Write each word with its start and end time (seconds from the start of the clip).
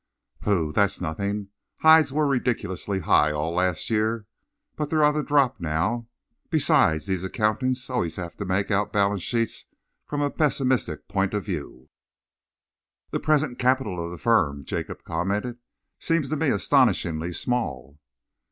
"Pooh! 0.41 0.71
That's 0.71 0.99
nothing! 0.99 1.49
Hides 1.81 2.11
were 2.11 2.25
ridiculously 2.25 3.01
high 3.01 3.31
all 3.31 3.53
last 3.53 3.91
year, 3.91 4.25
but 4.75 4.89
they're 4.89 5.03
on 5.03 5.13
the 5.13 5.21
drop 5.21 5.59
now. 5.59 6.07
Besides, 6.49 7.05
these 7.05 7.23
accountants 7.23 7.87
always 7.87 8.15
have 8.15 8.35
to 8.37 8.43
make 8.45 8.71
out 8.71 8.91
balance 8.91 9.21
sheets 9.21 9.65
from 10.07 10.21
a 10.23 10.31
pessimistic 10.31 11.07
point 11.07 11.35
of 11.35 11.45
view." 11.45 11.91
"The 13.11 13.19
present 13.19 13.59
capital 13.59 14.03
of 14.03 14.09
the 14.09 14.17
firm," 14.17 14.65
Jacob 14.65 15.03
commented, 15.03 15.59
"seems 15.99 16.31
to 16.31 16.35
me 16.35 16.49
astonishingly 16.49 17.31
small." 17.31 17.99